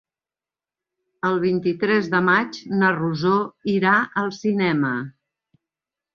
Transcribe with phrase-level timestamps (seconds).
[1.29, 3.35] El vint-i-tres de maig na Rosó
[3.75, 3.93] irà
[4.25, 4.93] al cinema.